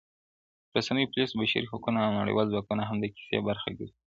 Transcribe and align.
رسنۍ 0.77 1.05
پوليس 1.11 1.31
بشري 1.39 1.67
حقونه 1.73 1.99
او 2.05 2.11
نړۍوال 2.19 2.47
ځواکونه 2.53 2.83
هم 2.89 2.97
د 2.99 3.05
کيسې 3.15 3.37
برخه 3.49 3.69
ګرځي, 3.77 3.95